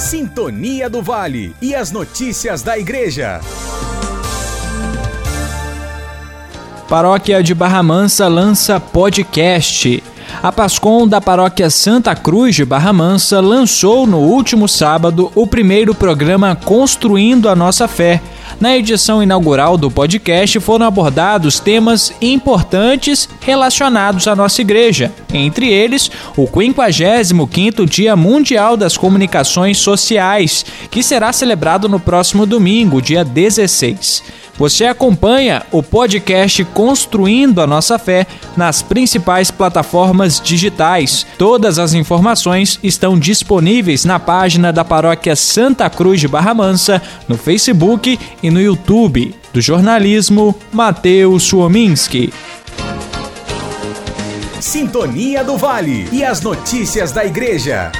[0.00, 3.38] Sintonia do Vale e as notícias da Igreja.
[6.88, 10.02] Paróquia de Barra Mansa lança podcast.
[10.42, 15.94] A Pascom da Paróquia Santa Cruz de Barra Mansa lançou no último sábado o primeiro
[15.94, 18.22] programa Construindo a Nossa Fé.
[18.60, 26.10] Na edição inaugural do podcast foram abordados temas importantes relacionados à nossa igreja, entre eles
[26.36, 34.22] o 55º Dia Mundial das Comunicações Sociais, que será celebrado no próximo domingo, dia 16.
[34.60, 38.26] Você acompanha o podcast Construindo a Nossa Fé
[38.58, 41.26] nas principais plataformas digitais.
[41.38, 47.38] Todas as informações estão disponíveis na página da Paróquia Santa Cruz de Barra Mansa, no
[47.38, 49.34] Facebook e no YouTube.
[49.50, 52.30] Do jornalismo, Matheus Suominski.
[54.60, 57.90] Sintonia do Vale e as notícias da Igreja.